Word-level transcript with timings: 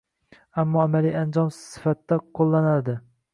balki 0.55 0.61
amaliy 0.83 1.17
anjom 1.19 1.51
sifatida 1.59 2.19
qo‘llanadi. 2.41 2.99